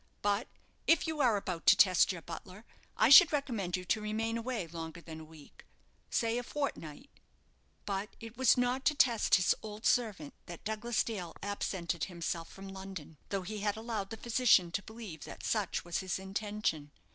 But 0.23 0.47
if 0.87 1.05
you 1.05 1.21
are 1.21 1.37
about 1.37 1.67
to 1.67 1.75
test 1.77 2.11
your 2.11 2.23
butler, 2.23 2.65
I 2.97 3.09
should 3.09 3.31
recommend 3.31 3.77
you 3.77 3.85
to 3.85 4.01
remain 4.01 4.35
away 4.35 4.65
longer 4.65 4.99
than 4.99 5.19
a 5.19 5.23
week 5.25 5.63
say 6.09 6.39
a 6.39 6.43
fortnight." 6.43 7.11
But 7.85 8.15
it 8.19 8.35
was 8.35 8.57
not 8.57 8.83
to 8.85 8.95
test 8.95 9.35
his 9.35 9.53
old 9.61 9.85
servant 9.85 10.33
that 10.47 10.63
Douglas 10.63 11.03
Dale 11.03 11.35
absented 11.43 12.05
himself 12.05 12.51
from 12.51 12.67
London, 12.67 13.17
though 13.29 13.43
he 13.43 13.59
had 13.59 13.77
allowed 13.77 14.09
the 14.09 14.17
physician 14.17 14.71
to 14.71 14.81
believe 14.81 15.23
that 15.25 15.43
such 15.43 15.85
was 15.85 15.99
his 15.99 16.17
intention. 16.17 16.89